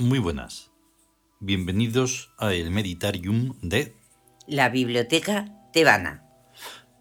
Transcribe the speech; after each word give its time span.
Muy 0.00 0.18
buenas. 0.18 0.70
Bienvenidos 1.40 2.30
a 2.38 2.54
el 2.54 2.70
Meditarium 2.70 3.54
de... 3.60 3.94
La 4.46 4.70
biblioteca 4.70 5.68
tebana. 5.74 6.26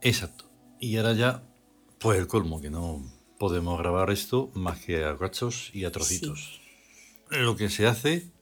Exacto. 0.01 0.51
Y 0.81 0.97
ahora 0.97 1.13
ya, 1.13 1.43
pues 1.97 2.19
el 2.19 2.27
colmo, 2.27 2.59
que 2.59 2.69
no 2.69 3.01
podemos 3.37 3.79
grabar 3.79 4.11
esto 4.11 4.51
más 4.53 4.83
que 4.83 5.05
a 5.05 5.13
gachos 5.13 5.71
y 5.73 5.85
a 5.85 5.93
trocitos. 5.93 6.59
Lo 7.29 7.55
que 7.55 7.69
se 7.69 7.87
hace 7.87 8.33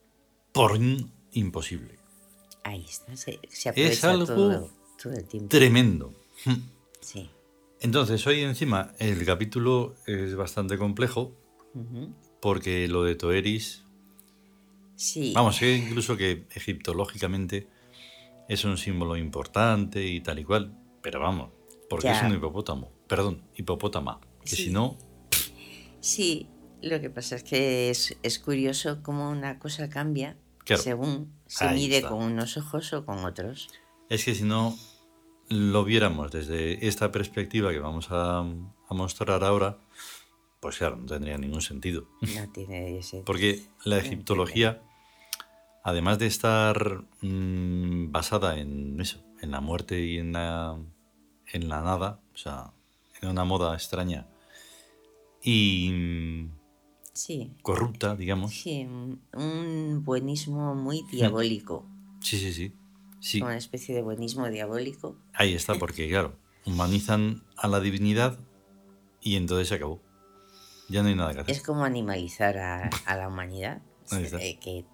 por 0.54 0.80
imposible. 1.32 2.00
Ahí 2.64 2.84
está, 2.84 3.16
se, 3.16 3.40
se 3.50 3.70
aprovecha 3.70 3.94
Es 3.94 4.04
algo 4.04 4.26
todo, 4.26 4.72
todo 5.02 5.14
el 5.14 5.28
tiempo. 5.28 5.50
tremendo. 5.50 6.14
Sí. 7.00 7.30
Entonces, 7.80 8.26
hoy 8.26 8.42
encima 8.42 8.92
el 8.98 9.24
capítulo 9.24 9.96
es 10.08 10.36
bastante 10.36 10.80
complejo 10.80 11.38
porque 12.42 12.88
lo 12.88 13.04
de 13.04 13.14
Toeris, 13.14 13.84
Sí. 14.98 15.32
vamos, 15.34 15.62
incluso 15.62 16.18
que 16.18 16.48
egiptológicamente 16.54 17.68
es 18.50 18.66
un 18.66 18.78
símbolo 18.78 19.16
importante 19.16 20.06
y 20.06 20.20
tal 20.22 20.40
y 20.40 20.44
cual, 20.44 20.76
pero 21.02 21.20
vamos, 21.20 21.52
porque 21.90 22.08
Ya. 22.08 22.18
es 22.18 22.24
un 22.24 22.36
hipopótamo, 22.36 22.92
perdón, 23.08 23.44
hipopótama, 23.56 24.20
que 24.44 24.50
Sí. 24.56 24.66
si 24.66 24.70
no, 24.72 24.98
Sí, 26.00 26.48
lo 26.82 27.02
que 27.02 27.10
pasa 27.10 27.36
es 27.36 27.44
que 27.44 27.90
es, 27.90 28.18
es 28.24 28.40
curioso 28.40 29.02
cómo 29.04 29.30
una 29.30 29.60
cosa 29.60 29.90
cambia 29.90 30.38
Claro. 30.64 30.82
según 30.82 31.34
se 31.48 31.66
Ahí 31.66 31.76
mide 31.76 31.98
está. 31.98 32.10
con 32.10 32.24
unos 32.24 32.56
ojos 32.58 32.94
o 32.94 33.06
con 33.06 33.24
otros. 33.26 33.70
es 34.10 34.24
que 34.26 34.34
si 34.36 34.44
no 34.44 34.76
lo 35.50 35.84
viéramos 35.84 36.32
desde 36.32 36.86
esta 36.88 37.12
perspectiva 37.12 37.72
que 37.72 37.80
vamos 37.80 38.08
a, 38.12 38.40
a 38.40 38.94
mostrar 38.94 39.44
ahora, 39.44 39.80
pues 40.60 40.78
claro, 40.78 40.98
no 40.98 41.06
tendría 41.06 41.38
ningún 41.38 41.62
sentido. 41.62 42.08
No 42.36 42.50
tiene 42.52 42.98
ese. 43.00 43.22
Porque 43.26 43.62
la 43.86 43.98
egiptología, 43.98 44.82
además 45.88 46.20
de 46.20 46.28
estar 46.28 47.06
mm, 47.22 48.12
basada 48.12 48.60
en 48.60 49.00
eso, 49.00 49.24
en 49.42 49.52
la 49.52 49.62
muerte 49.62 50.02
y 50.06 50.18
en 50.18 50.34
la, 50.34 50.78
en 51.54 51.70
la 51.70 51.82
nada, 51.82 52.20
o 52.34 52.38
sea, 52.38 52.74
en 53.22 53.30
una 53.30 53.46
moda 53.46 53.74
extraña 53.74 54.28
y 55.42 55.90
mm, 55.94 56.52
Sí. 57.14 57.54
corrupta, 57.62 58.18
digamos. 58.18 58.54
Sí, 58.54 58.86
un, 58.86 60.04
buenismo 60.04 60.76
muy 60.76 61.04
diabólico. 61.10 61.86
Sí, 62.20 62.38
sí, 62.38 62.52
sí. 62.52 62.74
Sí, 63.22 63.42
Una 63.42 63.56
especie 63.56 63.96
de 63.96 64.02
buenismo 64.02 64.50
diabólico. 64.50 65.16
ahí 65.34 65.54
está, 65.54 65.76
porque 65.76 66.10
claro, 66.10 66.36
humanizan 66.66 67.44
a 67.56 67.70
la 67.70 67.80
divinidad 67.80 68.38
y 69.22 69.38
entonces 69.38 69.70
se 69.70 69.76
acabó. 69.76 70.02
Ya 70.90 71.02
no 71.02 71.08
hay 71.08 71.16
nada 71.16 71.34
que 71.34 71.40
hacer. 71.40 71.56
Es 71.56 71.64
como 71.64 71.86
animalizar 71.86 72.58
a, 72.58 72.90
a 73.06 73.16
la 73.16 73.30
humanidad. 73.30 73.82
Que 74.10 74.86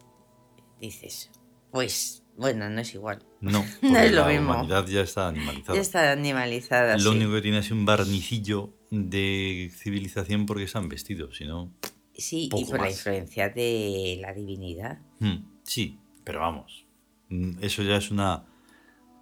dices, 0.88 1.32
pues, 1.72 2.24
bueno, 2.38 2.70
no 2.70 2.82
es 2.82 2.94
igual. 2.94 3.26
No, 3.42 3.64
No 3.82 3.98
es 4.00 4.12
lo 4.12 4.22
la 4.22 4.28
mismo. 4.28 4.52
humanidad 4.54 4.86
ya 4.88 5.02
está 5.02 5.28
animalizada. 5.28 5.76
Ya 5.76 5.82
está 5.82 6.12
animalizada. 6.12 6.98
Lo 6.98 7.12
sí. 7.12 7.18
único 7.18 7.34
que 7.34 7.42
tiene 7.42 7.60
es 7.60 7.72
un 7.72 7.86
barnicillo 7.86 8.74
de 8.92 9.72
civilización 9.76 10.46
porque 10.46 10.68
se 10.68 10.78
han 10.78 10.88
vestido, 10.90 11.32
si 11.34 11.46
no... 11.46 11.74
Sí, 12.16 12.48
y 12.56 12.66
por 12.66 12.80
la 12.80 12.92
influencia 12.92 13.50
de 13.50 14.20
la 14.22 14.34
divinidad. 14.34 15.00
Hmm, 15.20 15.38
sí, 15.64 16.00
pero 16.24 16.42
vamos. 16.42 16.86
mm, 17.30 17.54
Eso 17.62 17.82
ya 17.82 17.96
es 17.98 18.12
una 18.12 18.46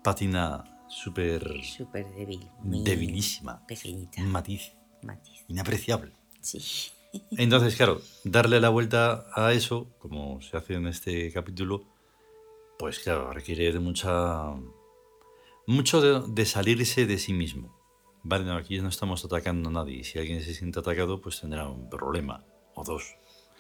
pátina 0.04 0.64
súper 0.90 1.64
Súper 1.64 2.06
débil. 2.14 2.46
Muy 2.64 2.84
debilísima. 2.84 3.66
Pequeñita. 3.66 4.22
Matiz 4.24 4.74
Matiz. 5.04 5.46
inapreciable. 5.48 6.12
Sí. 6.42 6.60
Entonces, 7.32 7.76
claro, 7.76 8.02
darle 8.24 8.60
la 8.60 8.70
vuelta 8.70 9.26
a 9.34 9.52
eso, 9.54 9.88
como 10.00 10.42
se 10.42 10.56
hace 10.58 10.76
en 10.76 10.88
este 10.88 11.32
capítulo, 11.32 11.84
pues 12.80 13.00
claro, 13.00 13.32
requiere 13.34 13.72
de 13.72 13.80
mucha. 13.80 14.54
mucho 15.68 16.02
de, 16.02 16.34
de 16.34 16.46
salirse 16.46 17.06
de 17.06 17.18
sí 17.18 17.34
mismo. 17.34 17.78
Vale, 18.24 18.46
no, 18.46 18.56
aquí 18.56 18.80
no 18.80 18.90
estamos 18.90 19.26
atacando 19.26 19.70
a 19.70 19.74
nadie. 19.74 20.04
Si 20.04 20.20
alguien 20.20 20.42
se 20.44 20.54
siente 20.54 20.80
atacado, 20.80 21.20
pues 21.22 21.42
tendrá 21.42 21.68
un 21.68 21.90
problema 21.90 22.44
o 22.76 22.84
dos. 22.84 23.16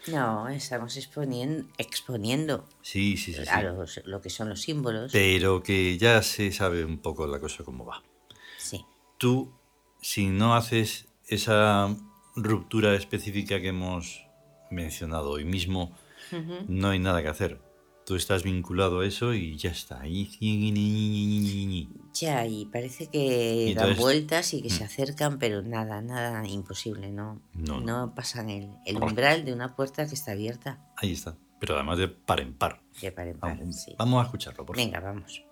No, 0.07 0.47
estamos 0.49 0.97
exponiendo, 0.97 1.67
exponiendo 1.77 2.67
Sí, 2.81 3.17
sí, 3.17 3.33
sí. 3.33 3.43
sí. 3.43 3.49
a 3.49 3.61
los- 3.63 4.01
lo 4.05 4.19
que 4.21 4.29
son 4.31 4.49
los 4.49 4.61
símbolos. 4.61 5.11
Pero 5.11 5.61
que 5.61 5.97
ya 5.97 6.23
se 6.23 6.51
sabe 6.51 6.83
un 6.85 6.99
poco 6.99 7.27
la 7.27 7.39
cosa 7.39 7.63
cómo 7.63 7.85
va. 7.85 8.01
Sí. 8.57 8.83
Tú, 9.17 9.51
si 10.01 10.27
no 10.27 10.55
haces 10.55 11.07
esa 11.27 11.95
ruptura 12.35 12.93
específica 12.95 13.59
que 13.59 13.69
hemos 13.69 14.25
mencionado 14.69 15.31
hoy 15.31 15.45
mismo, 15.45 15.95
no 16.67 16.89
hay 16.89 16.99
nada 16.99 17.21
que 17.21 17.27
hacer. 17.27 17.59
Tú 18.05 18.15
estás 18.15 18.43
vinculado 18.43 19.01
a 19.01 19.05
eso 19.05 19.33
y 19.33 19.57
ya 19.57 19.69
está. 19.71 20.01
Ya, 22.13 22.45
y 22.45 22.65
parece 22.65 23.07
que 23.07 23.67
Y 23.69 23.73
dan 23.73 23.95
vueltas 23.95 24.53
y 24.53 24.61
que 24.61 24.69
se 24.69 24.83
Mm. 24.83 24.87
acercan, 24.87 25.39
pero 25.39 25.61
nada, 25.61 26.01
nada 26.01 26.47
imposible, 26.47 27.11
no. 27.11 27.41
No, 27.53 27.79
No, 27.79 28.05
no. 28.07 28.15
pasan 28.15 28.49
el, 28.49 28.63
el 28.85 28.95
Correcto. 28.95 29.05
umbral 29.05 29.45
de 29.45 29.53
una 29.53 29.75
puerta 29.75 30.07
que 30.07 30.15
está 30.15 30.31
abierta. 30.31 30.79
Ahí 30.97 31.11
está. 31.13 31.37
Pero 31.59 31.75
además 31.75 31.99
de 31.99 32.07
par 32.07 32.39
en 32.39 32.53
par. 32.55 32.81
De 33.01 33.11
par 33.11 33.27
en 33.27 33.37
par, 33.37 33.57
Vamos, 33.59 33.75
sí. 33.83 33.95
vamos 33.97 34.21
a 34.21 34.25
escucharlo, 34.25 34.65
por 34.65 34.75
favor. 34.75 34.85
Venga, 34.91 34.99
vamos. 34.99 35.43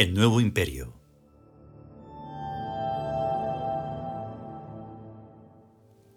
El 0.00 0.14
nuevo 0.14 0.40
imperio. 0.40 0.94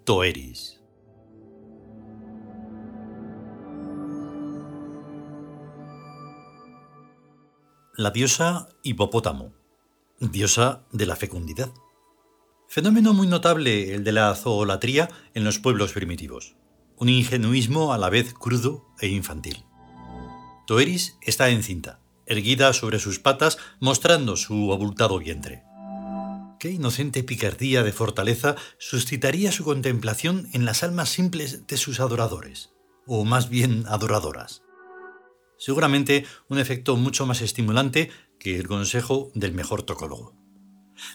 Toeris. 0.06 0.80
La 7.98 8.12
diosa 8.12 8.70
hipopótamo, 8.84 9.52
diosa 10.22 10.86
de 10.94 11.06
la 11.06 11.18
fecundidad. 11.18 11.74
Fenómeno 12.70 13.12
muy 13.14 13.28
notable 13.28 13.94
el 13.94 14.06
de 14.06 14.14
la 14.14 14.34
zoolatría 14.36 15.10
en 15.34 15.44
los 15.44 15.60
pueblos 15.60 15.92
primitivos. 15.92 16.56
Un 16.96 17.10
ingenuismo 17.10 17.92
a 17.92 17.98
la 17.98 18.10
vez 18.10 18.34
crudo 18.34 18.86
e 19.02 19.10
infantil. 19.10 19.66
Toeris 20.68 21.18
está 21.22 21.50
encinta, 21.50 22.00
erguida 22.34 22.74
sobre 22.74 23.00
sus 23.00 23.20
patas, 23.20 23.58
mostrando 23.80 24.36
su 24.36 24.74
abultado 24.74 25.18
vientre. 25.20 25.64
Qué 26.60 26.72
inocente 26.72 27.24
picardía 27.24 27.84
de 27.84 27.92
fortaleza 27.92 28.56
suscitaría 28.78 29.52
su 29.52 29.64
contemplación 29.64 30.48
en 30.54 30.66
las 30.66 30.84
almas 30.84 31.10
simples 31.10 31.68
de 31.68 31.78
sus 31.78 32.00
adoradores, 32.00 32.72
o 33.06 33.26
más 33.26 33.50
bien 33.50 33.86
adoradoras. 33.88 34.64
Seguramente 35.58 36.26
un 36.50 36.60
efecto 36.60 36.96
mucho 36.96 37.26
más 37.26 37.42
estimulante 37.42 38.12
que 38.40 38.58
el 38.58 38.68
consejo 38.68 39.32
del 39.34 39.54
mejor 39.54 39.84
tocólogo. 39.84 40.36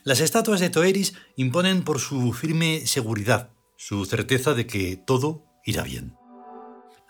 Las 0.04 0.20
estatuas 0.20 0.60
de 0.60 0.70
Toeris 0.70 1.14
imponen 1.36 1.82
por 1.82 1.98
su 1.98 2.32
firme 2.32 2.86
seguridad, 2.86 3.50
su 3.76 4.04
certeza 4.04 4.54
de 4.54 4.66
que 4.66 4.96
todo 4.96 5.44
irá 5.64 5.82
bien. 5.82 6.16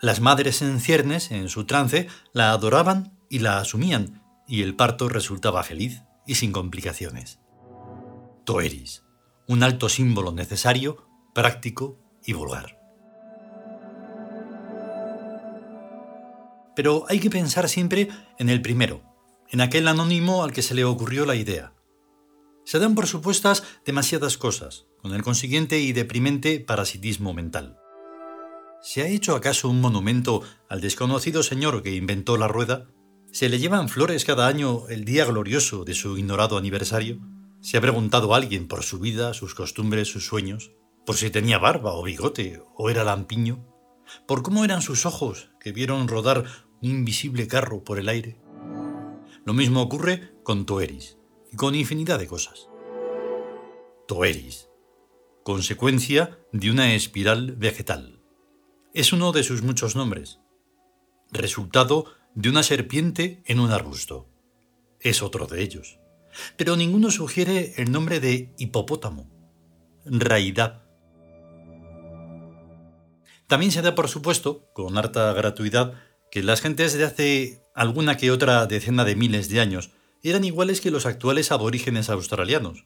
Las 0.01 0.21
madres 0.21 0.61
en 0.61 0.79
ciernes, 0.79 1.31
en 1.31 1.49
su 1.49 1.65
trance, 1.65 2.07
la 2.31 2.51
adoraban 2.51 3.18
y 3.29 3.39
la 3.39 3.59
asumían, 3.59 4.23
y 4.47 4.63
el 4.63 4.75
parto 4.75 5.07
resultaba 5.07 5.63
feliz 5.63 6.01
y 6.25 6.35
sin 6.35 6.51
complicaciones. 6.51 7.39
Toeris, 8.45 9.03
un 9.47 9.63
alto 9.63 9.89
símbolo 9.89 10.31
necesario, 10.31 11.07
práctico 11.33 11.99
y 12.25 12.33
vulgar. 12.33 12.79
Pero 16.75 17.05
hay 17.09 17.19
que 17.19 17.29
pensar 17.29 17.69
siempre 17.69 18.09
en 18.37 18.49
el 18.49 18.61
primero, 18.61 19.03
en 19.49 19.61
aquel 19.61 19.87
anónimo 19.87 20.43
al 20.43 20.51
que 20.51 20.61
se 20.61 20.75
le 20.75 20.85
ocurrió 20.85 21.25
la 21.25 21.35
idea. 21.35 21.73
Se 22.63 22.79
dan 22.79 22.95
por 22.95 23.07
supuestas 23.07 23.63
demasiadas 23.85 24.37
cosas, 24.37 24.85
con 25.01 25.13
el 25.13 25.23
consiguiente 25.23 25.79
y 25.79 25.93
deprimente 25.93 26.59
parasitismo 26.59 27.33
mental. 27.33 27.79
¿Se 28.81 29.01
ha 29.01 29.07
hecho 29.07 29.35
acaso 29.35 29.69
un 29.69 29.81
monumento 29.81 30.41
al 30.69 30.79
desconocido 30.79 31.43
señor 31.43 31.83
que 31.83 31.95
inventó 31.95 32.37
la 32.37 32.47
rueda? 32.47 32.87
¿Se 33.31 33.47
le 33.47 33.59
llevan 33.59 33.89
flores 33.89 34.25
cada 34.25 34.47
año 34.47 34.87
el 34.89 35.05
día 35.05 35.23
glorioso 35.23 35.85
de 35.85 35.93
su 35.93 36.17
ignorado 36.17 36.57
aniversario? 36.57 37.19
¿Se 37.61 37.77
ha 37.77 37.81
preguntado 37.81 38.33
alguien 38.33 38.67
por 38.67 38.81
su 38.81 38.99
vida, 38.99 39.35
sus 39.35 39.53
costumbres, 39.53 40.07
sus 40.07 40.25
sueños? 40.25 40.71
¿Por 41.05 41.15
si 41.15 41.29
tenía 41.29 41.59
barba 41.59 41.93
o 41.93 42.03
bigote 42.03 42.63
o 42.75 42.89
era 42.89 43.03
lampiño? 43.03 43.63
¿Por 44.27 44.41
cómo 44.41 44.65
eran 44.65 44.81
sus 44.81 45.05
ojos 45.05 45.51
que 45.59 45.71
vieron 45.71 46.07
rodar 46.07 46.45
un 46.81 46.89
invisible 46.89 47.47
carro 47.47 47.83
por 47.83 47.99
el 47.99 48.09
aire? 48.09 48.41
Lo 49.45 49.53
mismo 49.53 49.83
ocurre 49.83 50.33
con 50.41 50.65
Toeris 50.65 51.17
y 51.51 51.55
con 51.55 51.75
infinidad 51.75 52.17
de 52.17 52.27
cosas. 52.27 52.67
Toeris, 54.07 54.69
consecuencia 55.43 56.39
de 56.51 56.71
una 56.71 56.95
espiral 56.95 57.55
vegetal. 57.55 58.23
Es 58.95 59.13
uno 59.13 59.31
de 59.33 59.43
sus 59.43 59.61
muchos 59.61 59.95
nombres. 59.95 60.39
Resultado 61.31 62.05
de 62.35 62.49
una 62.49 62.63
serpiente 62.63 63.41
en 63.45 63.59
un 63.59 63.71
arbusto. 63.71 64.27
es 65.01 65.21
otro 65.21 65.47
de 65.47 65.61
ellos. 65.61 65.99
Pero 66.57 66.75
ninguno 66.75 67.09
sugiere 67.09 67.73
el 67.77 67.91
nombre 67.91 68.19
de 68.19 68.53
hipopótamo. 68.57 69.29
Raidab. 70.05 70.83
También 73.47 73.71
se 73.71 73.81
da 73.81 73.95
por 73.95 74.09
supuesto, 74.09 74.69
con 74.73 74.97
harta 74.97 75.33
gratuidad, 75.33 75.93
que 76.31 76.43
las 76.43 76.61
gentes 76.61 76.93
de 76.93 77.05
hace 77.05 77.63
alguna 77.73 78.17
que 78.17 78.31
otra 78.31 78.65
decena 78.67 79.05
de 79.05 79.15
miles 79.15 79.49
de 79.49 79.59
años 79.59 79.89
eran 80.21 80.43
iguales 80.43 80.81
que 80.81 80.91
los 80.91 81.05
actuales 81.05 81.51
aborígenes 81.51 82.09
australianos. 82.09 82.85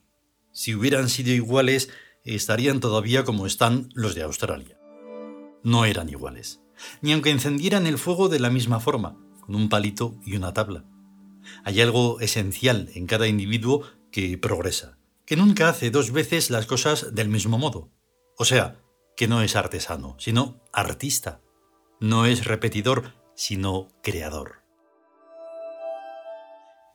Si 0.52 0.76
hubieran 0.76 1.10
sido 1.10 1.32
iguales, 1.32 1.90
estarían 2.24 2.80
todavía 2.80 3.24
como 3.24 3.46
están 3.46 3.90
los 3.94 4.16
de 4.16 4.22
Australia. 4.22 4.78
No 5.64 5.86
eran 5.86 6.10
iguales, 6.10 6.62
ni 7.02 7.12
aunque 7.12 7.32
encendieran 7.32 7.88
el 7.88 7.98
fuego 7.98 8.30
de 8.30 8.40
la 8.40 8.50
misma 8.50 8.80
forma, 8.80 9.18
con 9.46 9.56
un 9.56 9.70
palito 9.70 10.16
y 10.26 10.36
una 10.36 10.54
tabla. 10.54 10.86
Hay 11.64 11.82
algo 11.82 12.20
esencial 12.20 12.90
en 12.96 13.08
cada 13.08 13.28
individuo 13.28 13.84
que 14.12 14.38
progresa, 14.38 14.98
que 15.26 15.36
nunca 15.36 15.70
hace 15.70 15.92
dos 15.92 16.12
veces 16.12 16.50
las 16.50 16.66
cosas 16.66 17.14
del 17.14 17.30
mismo 17.30 17.58
modo. 17.58 17.90
O 18.38 18.46
sea, 18.46 18.80
que 19.16 19.28
no 19.28 19.42
es 19.42 19.56
artesano, 19.56 20.16
sino 20.20 20.62
artista. 20.72 21.42
No 22.00 22.26
es 22.26 22.46
repetidor, 22.46 23.14
sino 23.36 23.88
creador. 24.02 24.64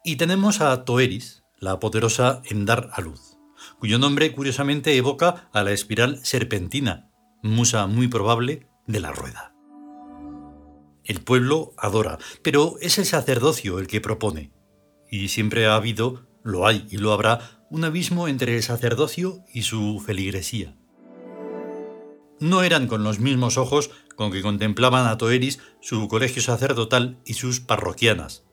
Y 0.04 0.16
tenemos 0.16 0.60
a 0.60 0.84
Toeris, 0.84 1.44
la 1.58 1.80
poderosa 1.80 2.42
en 2.44 2.64
dar 2.64 2.90
a 2.92 3.00
luz, 3.00 3.36
cuyo 3.78 3.98
nombre 3.98 4.32
curiosamente 4.32 4.96
evoca 4.96 5.48
a 5.52 5.62
la 5.62 5.72
espiral 5.72 6.24
serpentina, 6.24 7.10
musa 7.42 7.86
muy 7.86 8.08
probable 8.08 8.68
de 8.86 9.00
la 9.00 9.12
rueda. 9.12 9.57
El 11.08 11.22
pueblo 11.22 11.72
adora, 11.78 12.18
pero 12.42 12.76
es 12.82 12.98
el 12.98 13.06
sacerdocio 13.06 13.78
el 13.78 13.86
que 13.86 14.02
propone. 14.02 14.52
Y 15.10 15.28
siempre 15.28 15.66
ha 15.66 15.74
habido, 15.74 16.26
lo 16.44 16.66
hay 16.66 16.86
y 16.90 16.98
lo 16.98 17.14
habrá, 17.14 17.64
un 17.70 17.84
abismo 17.84 18.28
entre 18.28 18.54
el 18.54 18.62
sacerdocio 18.62 19.42
y 19.52 19.62
su 19.62 20.00
feligresía. 20.04 20.76
No 22.40 22.62
eran 22.62 22.88
con 22.88 23.04
los 23.04 23.20
mismos 23.20 23.56
ojos 23.56 23.90
con 24.16 24.30
que 24.30 24.42
contemplaban 24.42 25.06
a 25.06 25.16
Toeris 25.16 25.60
su 25.80 26.08
colegio 26.08 26.42
sacerdotal 26.42 27.18
y 27.24 27.34
sus 27.34 27.60
parroquianas. 27.60 28.44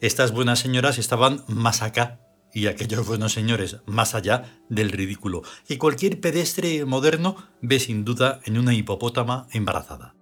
Estas 0.00 0.32
buenas 0.32 0.58
señoras 0.58 0.96
estaban 0.96 1.44
más 1.48 1.82
acá 1.82 2.20
y 2.54 2.66
aquellos 2.66 3.06
buenos 3.06 3.34
señores 3.34 3.76
más 3.84 4.14
allá 4.14 4.58
del 4.70 4.90
ridículo 4.90 5.42
que 5.68 5.78
cualquier 5.78 6.18
pedestre 6.20 6.84
moderno 6.86 7.36
ve 7.60 7.78
sin 7.78 8.06
duda 8.06 8.40
en 8.44 8.56
una 8.56 8.72
hipopótama 8.72 9.48
embarazada. 9.52 10.14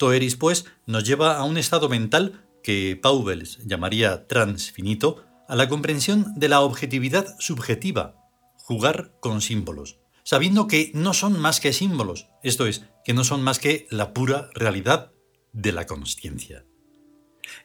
Toeris, 0.00 0.34
pues, 0.34 0.64
nos 0.86 1.04
lleva 1.04 1.36
a 1.36 1.44
un 1.44 1.58
estado 1.58 1.90
mental 1.90 2.42
que 2.62 2.98
Paubels 3.00 3.58
llamaría 3.66 4.26
transfinito, 4.28 5.22
a 5.46 5.54
la 5.56 5.68
comprensión 5.68 6.32
de 6.36 6.48
la 6.48 6.62
objetividad 6.62 7.36
subjetiva, 7.38 8.16
jugar 8.56 9.12
con 9.20 9.42
símbolos, 9.42 9.98
sabiendo 10.24 10.68
que 10.68 10.90
no 10.94 11.12
son 11.12 11.38
más 11.38 11.60
que 11.60 11.74
símbolos, 11.74 12.28
esto 12.42 12.66
es, 12.66 12.86
que 13.04 13.12
no 13.12 13.24
son 13.24 13.42
más 13.42 13.58
que 13.58 13.86
la 13.90 14.14
pura 14.14 14.48
realidad 14.54 15.12
de 15.52 15.72
la 15.72 15.84
consciencia. 15.84 16.64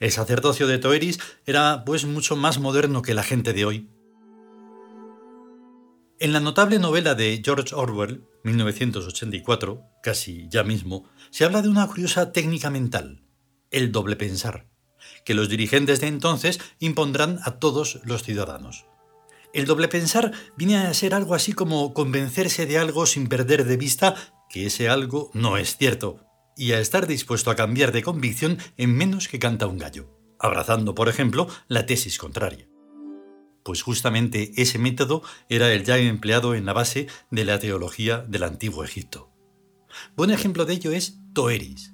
El 0.02 0.12
sacerdocio 0.12 0.68
de 0.68 0.78
Toeris 0.78 1.20
era 1.46 1.86
pues 1.86 2.04
mucho 2.04 2.36
más 2.36 2.60
moderno 2.60 3.02
que 3.02 3.14
la 3.14 3.24
gente 3.24 3.54
de 3.54 3.64
hoy. 3.64 3.90
En 6.20 6.34
la 6.34 6.42
notable 6.42 6.80
novela 6.80 7.16
de 7.16 7.42
George 7.42 7.74
Orwell, 7.74 8.26
1984, 8.44 9.84
casi 10.06 10.48
ya 10.50 10.64
mismo, 10.64 11.10
se 11.32 11.46
habla 11.46 11.64
de 11.64 11.68
una 11.68 11.88
curiosa 11.88 12.32
técnica 12.32 12.70
mental, 12.70 13.24
el 13.72 13.92
doble 13.92 14.16
pensar, 14.16 14.68
que 15.26 15.34
los 15.34 15.50
dirigentes 15.50 16.00
de 16.00 16.06
entonces 16.06 16.60
impondrán 16.78 17.40
a 17.44 17.58
todos 17.58 18.02
los 18.04 18.22
ciudadanos. 18.22 18.86
El 19.52 19.66
doble 19.66 19.88
pensar 19.88 20.32
viene 20.56 20.78
a 20.78 20.94
ser 20.94 21.16
algo 21.16 21.34
así 21.34 21.54
como 21.54 21.92
convencerse 21.96 22.68
de 22.68 22.78
algo 22.78 23.08
sin 23.08 23.28
perder 23.28 23.66
de 23.66 23.78
vista 23.78 24.14
que 24.48 24.68
ese 24.68 24.90
algo 24.90 25.32
no 25.34 25.58
es 25.58 25.76
cierto, 25.76 26.20
y 26.56 26.74
a 26.74 26.80
estar 26.80 27.08
dispuesto 27.08 27.50
a 27.50 27.56
cambiar 27.56 27.92
de 27.92 28.04
convicción 28.04 28.60
en 28.78 28.96
menos 28.96 29.28
que 29.28 29.40
canta 29.40 29.66
un 29.66 29.80
gallo, 29.80 30.16
abrazando, 30.38 30.94
por 30.94 31.10
ejemplo, 31.10 31.48
la 31.68 31.88
tesis 31.88 32.20
contraria. 32.20 32.68
Pues 33.64 33.82
justamente 33.82 34.52
ese 34.56 34.78
método 34.78 35.24
era 35.50 35.74
el 35.74 35.84
ya 35.84 35.98
empleado 35.98 36.54
en 36.54 36.68
la 36.68 36.74
base 36.74 37.08
de 37.32 37.44
la 37.44 37.58
teología 37.58 38.20
del 38.20 38.44
antiguo 38.44 38.84
Egipto. 38.84 39.35
Buen 40.16 40.32
ejemplo 40.32 40.66
de 40.66 40.74
ello 40.74 40.92
es 40.92 41.20
Toeris. 41.34 41.92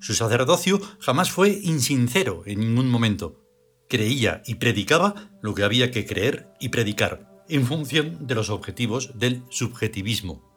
Su 0.00 0.14
sacerdocio 0.14 0.80
jamás 1.00 1.30
fue 1.30 1.60
insincero 1.62 2.42
en 2.46 2.60
ningún 2.60 2.90
momento. 2.90 3.44
Creía 3.88 4.42
y 4.46 4.56
predicaba 4.56 5.30
lo 5.42 5.54
que 5.54 5.64
había 5.64 5.90
que 5.90 6.06
creer 6.06 6.52
y 6.60 6.70
predicar, 6.70 7.44
en 7.48 7.66
función 7.66 8.26
de 8.26 8.34
los 8.36 8.48
objetivos 8.48 9.18
del 9.18 9.42
subjetivismo, 9.50 10.48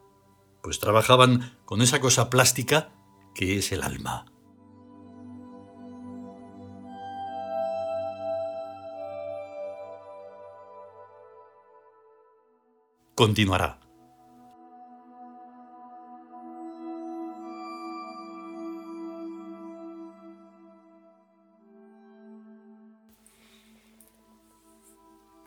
pues 0.62 0.80
trabajaban 0.80 1.58
con 1.66 1.82
esa 1.82 2.00
cosa 2.00 2.30
plástica 2.30 2.94
que 3.36 3.58
es 3.58 3.72
el 3.72 3.82
alma. 3.82 4.26
Continuará. 13.16 13.83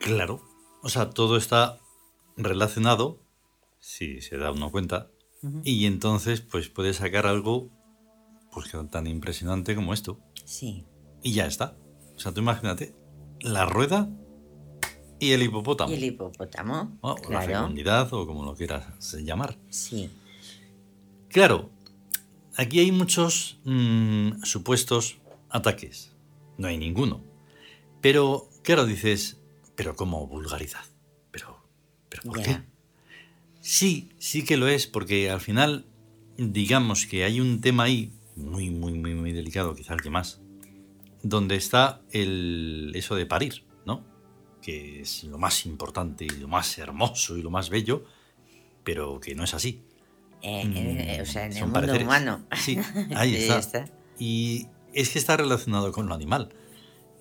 Claro. 0.07 0.41
O 0.83 0.89
sea, 0.89 1.11
todo 1.11 1.37
está 1.37 1.81
relacionado, 2.37 3.19
si 3.81 4.21
se 4.21 4.39
da 4.39 4.53
uno 4.53 4.71
cuenta, 4.71 5.11
y 5.65 5.87
entonces 5.87 6.41
pues 6.41 6.69
puede 6.69 6.95
sacar 6.95 7.27
algo 7.27 7.71
pues 8.53 8.71
tan 8.93 9.09
impresionante 9.09 9.75
como 9.75 9.93
esto. 9.93 10.21
Sí. 10.45 10.85
Y 11.25 11.33
ya 11.33 11.47
está. 11.47 11.77
O 12.15 12.21
sea, 12.21 12.31
tú 12.31 12.41
imagínate, 12.41 12.95
la 13.41 13.67
rueda 13.67 14.09
y 15.19 15.33
el 15.33 15.43
hipopótamo. 15.43 15.91
Y 15.91 15.97
el 15.97 16.05
hipopótamo. 16.05 16.99
O 17.01 17.17
la 17.29 17.43
fecundidad, 17.43 18.13
o 18.15 18.29
como 18.29 18.45
lo 18.45 18.55
quieras 18.55 19.13
llamar. 19.25 19.59
Sí. 19.71 20.09
Claro, 21.31 21.71
aquí 22.57 22.79
hay 22.79 22.93
muchos 22.93 23.59
mm, 23.65 24.45
supuestos 24.45 25.19
ataques. 25.51 26.13
No 26.59 26.69
hay 26.69 26.79
ninguno. 26.79 27.25
Pero, 28.01 28.49
claro, 28.63 28.87
dices, 28.87 29.41
pero 29.77 29.95
como 29.95 30.27
vulgaridad. 30.27 30.85
Pero, 31.31 31.63
pero 32.09 32.23
¿por 32.25 32.43
qué? 32.43 32.61
Sí, 33.61 34.11
sí 34.19 34.45
que 34.45 34.57
lo 34.57 34.69
es, 34.69 34.87
porque 34.87 35.31
al 35.31 35.41
final, 35.41 35.87
digamos 36.37 37.07
que 37.07 37.25
hay 37.25 37.41
un 37.41 37.61
tema 37.61 37.85
ahí, 37.85 38.13
muy, 38.37 38.71
muy, 38.71 38.95
muy, 38.95 39.15
muy 39.15 39.33
delicado, 39.33 39.75
quizás 39.75 40.01
que 40.01 40.11
más, 40.11 40.41
donde 41.23 41.57
está 41.57 42.03
el, 42.11 42.93
eso 42.95 43.15
de 43.15 43.27
parir, 43.27 43.65
¿no? 43.85 44.05
Que 44.63 45.01
es 45.01 45.25
lo 45.25 45.39
más 45.39 45.67
importante 45.67 46.25
y 46.25 46.29
lo 46.29 46.49
más 46.49 46.79
hermoso 46.79 47.37
y 47.37 47.43
lo 47.43 47.51
más 47.51 47.71
bello, 47.71 48.05
pero 48.85 49.21
que 49.21 49.35
no 49.35 49.45
es 49.45 49.55
así. 49.55 49.83
Eh, 50.43 50.63
eh, 50.65 51.23
o 51.23 51.27
sea, 51.27 51.47
en 51.47 51.57
el 51.57 51.67
mundo 51.67 51.97
humano. 51.97 52.47
Sí, 52.57 52.79
ahí 53.15 53.35
está. 53.51 53.87
Y 54.19 54.69
es 54.93 55.11
que 55.11 55.19
está 55.19 55.37
relacionado 55.37 55.93
con 55.93 56.07
lo 56.07 56.15
animal. 56.15 56.55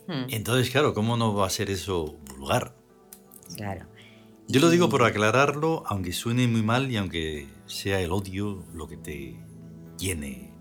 Hmm. 0.08 0.26
Entonces, 0.30 0.70
claro, 0.70 0.94
¿cómo 0.94 1.18
no 1.18 1.34
va 1.34 1.48
a 1.48 1.50
ser 1.50 1.70
eso 1.70 2.18
vulgar? 2.38 2.76
Claro. 3.56 3.88
Yo 4.48 4.60
lo 4.60 4.70
digo 4.70 4.90
por 4.90 5.04
aclararlo, 5.04 5.84
aunque 5.88 6.14
suene 6.14 6.48
muy 6.48 6.62
mal 6.62 6.92
y 6.92 6.98
aunque 6.98 7.48
sea 7.66 8.00
el 8.00 8.12
odio 8.12 8.64
lo 8.74 8.88
que 8.88 8.98
te 8.98 9.36
llene 9.98 10.52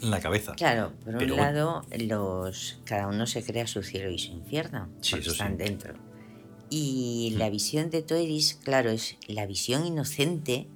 la 0.00 0.20
cabeza. 0.20 0.54
Claro, 0.56 0.92
por 1.04 1.14
un 1.14 1.36
lado, 1.36 1.86
los, 1.96 2.80
cada 2.84 3.06
uno 3.06 3.26
se 3.26 3.44
crea 3.44 3.66
su 3.68 3.82
cielo 3.84 4.10
y 4.10 4.18
su 4.18 4.32
infierno, 4.32 4.88
sí, 5.00 5.16
están 5.18 5.56
dentro. 5.56 5.94
Y 6.68 7.34
la 7.36 7.50
visión 7.50 7.90
de 7.90 8.02
Toeris, 8.02 8.54
claro, 8.54 8.90
es 8.90 9.16
la 9.28 9.46
visión 9.46 9.86
inocente 9.86 10.66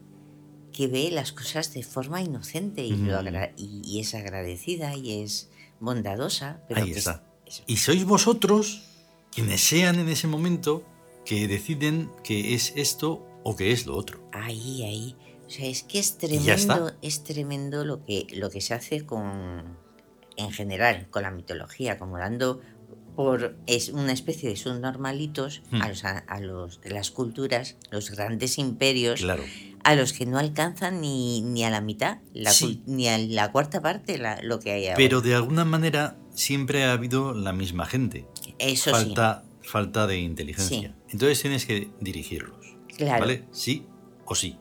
que 0.72 0.86
ve 0.86 1.10
las 1.10 1.32
cosas 1.32 1.72
de 1.72 1.82
forma 1.82 2.20
inocente 2.20 2.84
y, 2.84 2.94
y, 3.56 3.98
es 3.98 4.14
agradecida 4.14 4.94
y 4.94 5.22
es 5.22 5.50
bondadosa. 5.80 6.60
Pero 6.68 6.82
Ahí 6.82 6.92
está. 6.92 7.25
Y 7.66 7.76
sois 7.76 8.04
vosotros 8.04 8.82
quienes 9.30 9.60
sean 9.60 9.98
en 9.98 10.08
ese 10.08 10.26
momento 10.26 10.82
que 11.24 11.48
deciden 11.48 12.10
que 12.24 12.54
es 12.54 12.72
esto 12.76 13.26
o 13.42 13.56
que 13.56 13.72
es 13.72 13.86
lo 13.86 13.96
otro. 13.96 14.20
Ahí, 14.32 14.82
ahí. 14.82 15.16
O 15.46 15.50
sea, 15.50 15.66
es 15.66 15.82
que 15.82 15.98
es 15.98 16.18
tremendo, 16.18 16.92
es 17.02 17.22
tremendo 17.22 17.84
lo 17.84 18.04
que, 18.04 18.26
lo 18.34 18.50
que 18.50 18.60
se 18.60 18.74
hace 18.74 19.06
con, 19.06 19.76
en 20.36 20.50
general, 20.50 21.08
con 21.10 21.22
la 21.22 21.30
mitología, 21.30 21.98
como 21.98 22.18
dando 22.18 22.60
por 23.14 23.56
es 23.66 23.88
una 23.88 24.12
especie 24.12 24.50
de 24.50 24.56
subnormalitos 24.56 25.62
hmm. 25.70 25.82
a, 25.82 25.88
los, 25.88 26.04
a, 26.04 26.40
los, 26.40 26.80
las 26.84 27.10
culturas, 27.10 27.76
los 27.90 28.10
grandes 28.10 28.58
imperios, 28.58 29.24
a 29.84 29.94
los 29.94 30.12
que 30.12 30.26
no 30.26 30.38
alcanzan 30.38 31.00
ni, 31.00 31.40
ni 31.40 31.64
a 31.64 31.70
la 31.70 31.80
mitad, 31.80 32.18
ni 32.86 33.08
a 33.08 33.18
la 33.18 33.52
cuarta 33.52 33.80
parte 33.80 34.20
lo 34.42 34.60
que 34.60 34.72
hay 34.72 34.86
ahora. 34.86 34.96
Pero 34.96 35.20
de 35.22 35.34
alguna 35.34 35.64
manera 35.64 36.16
siempre 36.36 36.84
ha 36.84 36.92
habido 36.92 37.34
la 37.34 37.52
misma 37.52 37.86
gente. 37.86 38.26
Eso 38.58 38.92
falta, 38.92 39.44
Falta 39.62 40.06
de 40.06 40.20
inteligencia. 40.20 40.94
Entonces 41.08 41.42
tienes 41.42 41.66
que 41.66 41.90
dirigirlos. 42.00 42.76
Claro. 42.96 43.20
¿Vale? 43.20 43.44
Sí 43.50 43.86
o 44.24 44.34
sí. 44.36 44.56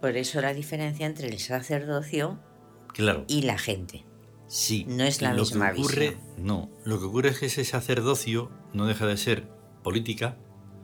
Por 0.00 0.16
eso 0.16 0.40
la 0.40 0.52
diferencia 0.52 1.06
entre 1.06 1.28
el 1.28 1.38
sacerdocio 1.38 2.40
claro. 2.88 3.24
y 3.28 3.42
la 3.42 3.56
gente. 3.58 4.04
Sí. 4.48 4.84
No 4.88 5.04
es 5.04 5.22
la 5.22 5.34
misma 5.34 5.72
que 5.72 5.80
ocurre, 5.80 6.08
visión. 6.10 6.20
No, 6.38 6.70
lo 6.84 6.98
que 6.98 7.04
ocurre 7.04 7.28
es 7.30 7.38
que 7.38 7.46
ese 7.46 7.64
sacerdocio 7.64 8.50
no 8.72 8.86
deja 8.86 9.06
de 9.06 9.16
ser 9.16 9.48
política, 9.84 10.38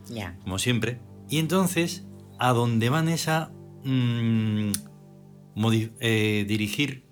ya. 0.08 0.38
como 0.42 0.58
siempre, 0.58 1.00
y 1.28 1.38
entonces 1.38 2.04
a 2.38 2.52
dónde 2.52 2.90
van 2.90 3.08
es 3.08 3.28
a 3.28 3.50
mm, 3.84 4.72
eh, 6.00 6.44
dirigir 6.46 7.06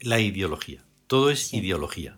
la 0.00 0.20
ideología. 0.20 0.84
Todo 1.06 1.30
es 1.30 1.52
ideología. 1.52 2.17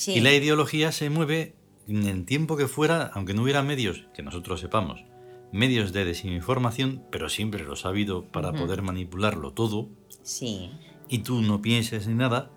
Sí. 0.00 0.12
Y 0.12 0.20
la 0.20 0.32
ideología 0.32 0.92
se 0.92 1.10
mueve 1.10 1.56
en 1.86 2.06
el 2.06 2.24
tiempo 2.24 2.56
que 2.56 2.68
fuera, 2.68 3.10
aunque 3.12 3.34
no 3.34 3.42
hubiera 3.42 3.62
medios, 3.62 4.06
que 4.14 4.22
nosotros 4.22 4.60
sepamos, 4.60 5.04
medios 5.52 5.92
de 5.92 6.06
desinformación, 6.06 7.04
pero 7.12 7.28
siempre 7.28 7.64
los 7.64 7.84
ha 7.84 7.90
habido 7.90 8.24
para 8.24 8.54
poder 8.54 8.80
manipularlo 8.80 9.52
todo. 9.52 9.90
Sí. 10.22 10.70
Y 11.10 11.18
tú 11.18 11.42
no 11.42 11.60
pienses 11.60 12.06
ni 12.06 12.14
nada, 12.14 12.50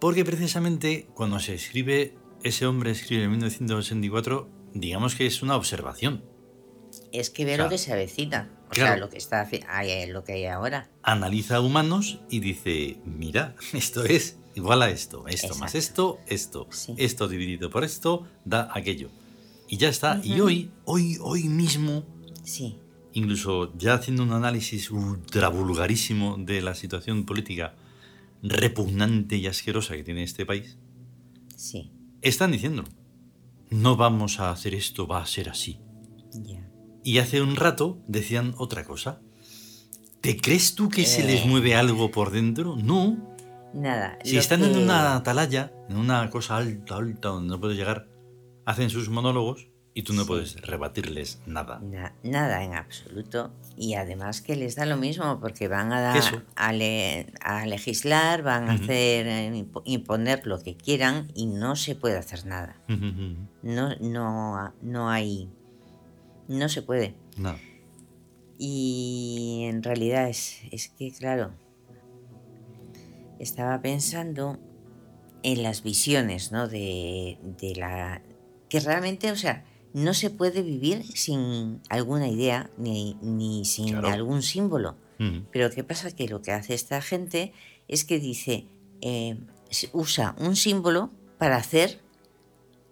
porque 0.00 0.24
precisamente 0.24 1.06
cuando 1.14 1.38
se 1.38 1.54
escribe, 1.54 2.16
ese 2.42 2.66
hombre 2.66 2.90
escribe 2.90 3.22
en 3.22 3.30
1984, 3.30 4.48
digamos 4.74 5.14
que 5.14 5.26
es 5.26 5.40
una 5.40 5.54
observación. 5.54 6.24
Es 7.12 7.30
que 7.30 7.44
ve 7.44 7.56
lo 7.56 7.68
que 7.68 7.78
se 7.78 7.92
avecina, 7.92 8.50
o 8.72 8.74
sea, 8.74 8.96
lo 8.96 9.08
que, 9.08 9.18
está, 9.18 9.48
lo 10.08 10.24
que 10.24 10.32
hay 10.32 10.46
ahora. 10.46 10.90
Analiza 11.04 11.60
humanos 11.60 12.18
y 12.28 12.40
dice, 12.40 12.98
mira, 13.04 13.54
esto 13.72 14.02
es 14.02 14.40
igual 14.54 14.82
a 14.82 14.90
esto, 14.90 15.26
esto 15.26 15.54
más 15.56 15.74
esto, 15.74 16.18
esto, 16.26 16.68
esto 16.96 17.28
dividido 17.28 17.70
por 17.70 17.84
esto, 17.84 18.26
da 18.44 18.68
aquello. 18.72 19.10
Y 19.68 19.78
ya 19.78 19.88
está. 19.88 20.20
Y 20.22 20.40
hoy, 20.40 20.70
hoy, 20.84 21.18
hoy 21.20 21.44
mismo, 21.44 22.04
sí. 22.44 22.76
incluso 23.12 23.76
ya 23.78 23.94
haciendo 23.94 24.22
un 24.22 24.32
análisis 24.32 24.90
ultra 24.90 25.48
vulgarísimo 25.48 26.36
de 26.38 26.60
la 26.60 26.74
situación 26.74 27.24
política 27.24 27.74
repugnante 28.42 29.36
y 29.36 29.46
asquerosa 29.46 29.96
que 29.96 30.04
tiene 30.04 30.24
este 30.24 30.44
país, 30.44 30.76
sí. 31.56 31.90
están 32.20 32.52
diciendo, 32.52 32.84
no 33.70 33.96
vamos 33.96 34.40
a 34.40 34.50
hacer 34.50 34.74
esto, 34.74 35.06
va 35.06 35.22
a 35.22 35.26
ser 35.26 35.48
así. 35.48 35.80
Y 37.04 37.18
hace 37.18 37.40
un 37.40 37.56
rato 37.56 37.98
decían 38.06 38.54
otra 38.58 38.84
cosa. 38.84 39.20
¿Te 40.20 40.36
crees 40.36 40.74
tú 40.74 40.88
que 40.88 41.04
se 41.04 41.24
les 41.24 41.42
eh. 41.42 41.48
mueve 41.48 41.74
algo 41.74 42.10
por 42.10 42.30
dentro? 42.30 42.76
No. 42.76 43.31
Nada. 43.74 44.18
Si 44.24 44.36
están 44.36 44.62
en 44.64 44.76
una 44.76 45.16
atalaya, 45.16 45.72
en 45.88 45.96
una 45.96 46.28
cosa 46.30 46.56
alta, 46.56 46.96
alta, 46.96 47.28
donde 47.28 47.50
no 47.50 47.60
puedes 47.60 47.76
llegar, 47.76 48.08
hacen 48.64 48.90
sus 48.90 49.08
monólogos 49.08 49.68
y 49.94 50.02
tú 50.02 50.14
no 50.14 50.26
puedes 50.26 50.60
rebatirles 50.62 51.40
nada. 51.46 51.80
nada 52.22 52.64
en 52.64 52.74
absoluto. 52.74 53.52
Y 53.76 53.94
además 53.94 54.40
que 54.40 54.56
les 54.56 54.76
da 54.76 54.86
lo 54.86 54.96
mismo 54.96 55.40
porque 55.40 55.68
van 55.68 55.92
a, 55.92 56.00
dar, 56.00 56.44
a, 56.54 57.66
legislar, 57.66 58.42
van 58.42 58.68
a 58.68 58.74
hacer 58.74 59.26
eh, 59.26 59.66
imponer 59.84 60.46
lo 60.46 60.62
que 60.62 60.76
quieran 60.76 61.30
y 61.34 61.46
no 61.46 61.76
se 61.76 61.94
puede 61.94 62.18
hacer 62.18 62.46
nada. 62.46 62.76
no, 63.62 63.96
no, 64.00 64.74
no 64.82 65.10
hay. 65.10 65.50
No 66.48 66.68
se 66.68 66.82
puede. 66.82 67.14
No. 67.36 67.56
Y 68.58 69.64
en 69.68 69.82
realidad 69.82 70.28
es, 70.28 70.60
es 70.70 70.88
que, 70.88 71.10
claro, 71.12 71.52
estaba 73.42 73.82
pensando 73.82 74.58
en 75.42 75.62
las 75.62 75.82
visiones, 75.82 76.52
¿no? 76.52 76.68
De, 76.68 77.36
la... 77.76 78.22
que 78.68 78.80
realmente, 78.80 79.32
o 79.32 79.36
sea, 79.36 79.64
no 79.92 80.14
se 80.14 80.30
puede 80.30 80.62
vivir 80.62 81.04
sin 81.04 81.80
alguna 81.88 82.28
idea 82.28 82.70
ni, 82.78 83.16
ni 83.20 83.64
sin 83.64 83.96
algún 83.96 84.42
símbolo. 84.42 84.96
Pero 85.52 85.70
¿qué 85.70 85.84
pasa? 85.84 86.10
Que 86.10 86.26
lo 86.26 86.42
que 86.42 86.50
hace 86.50 86.74
esta 86.74 87.00
gente 87.00 87.52
es 87.86 88.04
que 88.04 88.18
dice, 88.18 88.66
eh, 89.02 89.38
usa 89.92 90.34
un 90.38 90.56
símbolo 90.56 91.12
para 91.38 91.54
hacer 91.58 92.00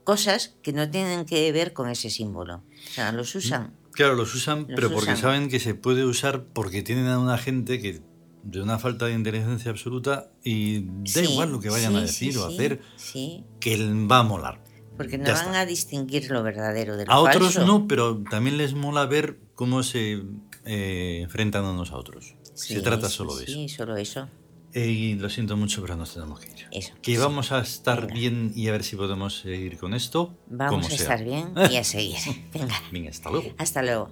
cosas 0.05 0.55
que 0.63 0.73
no 0.73 0.89
tienen 0.89 1.25
que 1.25 1.51
ver 1.51 1.73
con 1.73 1.89
ese 1.89 2.09
símbolo. 2.09 2.63
O 2.89 2.93
sea, 2.93 3.11
los 3.11 3.35
usan. 3.35 3.75
Claro, 3.91 4.15
los 4.15 4.33
usan, 4.37 4.69
pero 4.69 4.93
porque 4.93 5.17
saben 5.17 5.49
que 5.49 5.59
se 5.59 5.75
puede 5.75 6.05
usar 6.05 6.45
porque 6.45 6.85
tienen 6.85 7.09
a 7.09 7.19
una 7.19 7.37
gente 7.37 7.81
que 7.81 8.01
de 8.43 8.63
una 8.63 8.79
falta 8.79 9.07
de 9.07 9.13
inteligencia 9.13 9.71
absoluta 9.71 10.31
y 10.43 10.81
da 11.13 11.23
igual 11.23 11.53
lo 11.53 11.61
que 11.61 11.71
vayan 11.71 11.97
a 11.97 12.01
decir 12.01 12.37
o 12.39 12.47
hacer, 12.47 12.81
que 13.61 13.77
va 14.11 14.19
a 14.19 14.23
molar. 14.23 14.63
Porque 14.97 15.17
no 15.17 15.33
van 15.33 15.55
a 15.55 15.65
distinguir 15.65 16.31
lo 16.31 16.43
verdadero 16.43 16.97
de 16.97 17.07
lo 17.07 17.13
A 17.13 17.21
otros 17.21 17.59
no, 17.59 17.89
pero 17.89 18.23
también 18.31 18.59
les 18.59 18.75
mola 18.75 19.07
ver 19.07 19.39
cómo 19.55 19.83
se 19.83 20.23
eh, 20.67 21.21
enfrentan 21.23 21.65
unos 21.65 21.91
a 21.93 21.97
otros. 21.97 22.35
se 22.55 22.81
trata 22.83 23.09
solo 23.09 23.35
de 23.37 23.45
eso. 23.45 23.53
Sí, 23.53 23.69
solo 23.69 23.97
eso. 23.97 24.29
Eh, 24.73 24.87
y 24.87 25.15
lo 25.15 25.29
siento 25.29 25.57
mucho, 25.57 25.83
pero 25.83 25.97
nos 25.97 26.15
tenemos 26.15 26.39
que 26.41 26.47
ir. 26.47 26.67
Eso. 26.71 26.93
Que 27.03 27.19
vamos 27.19 27.51
a 27.51 27.61
estar 27.61 28.13
bien 28.13 28.53
y 28.55 28.69
a 28.69 28.73
ver 28.73 28.85
si 28.85 28.95
podemos 28.97 29.41
seguir 29.41 29.79
con 29.79 29.95
esto. 29.95 30.37
Vamos 30.49 30.91
a 30.91 30.95
estar 30.95 31.25
bien 31.25 31.55
y 31.71 31.77
a 31.77 31.85
seguir. 31.85 32.19
Venga. 32.53 32.81
Venga, 32.93 33.11
hasta 33.11 33.31
luego. 33.31 33.55
Hasta 33.59 33.83
luego. 33.83 34.11